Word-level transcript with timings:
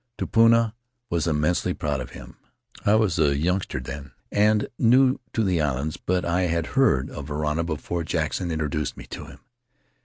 Tupuna 0.17 0.73
was 1.11 1.27
immensely 1.27 1.75
proud 1.75 2.01
of 2.01 2.09
him. 2.09 2.37
I 2.83 2.95
was 2.95 3.19
a 3.19 3.37
youngster 3.37 3.79
then 3.79 4.13
and 4.31 4.67
new 4.79 5.19
to 5.33 5.43
the 5.43 5.61
islands, 5.61 5.97
but 5.97 6.25
I 6.25 6.47
had 6.47 6.65
heard 6.73 7.11
of 7.11 7.27
Varana 7.27 7.63
before 7.63 8.03
Jackson 8.03 8.49
introduced 8.49 8.97
me 8.97 9.05
to 9.11 9.25
him. 9.25 9.41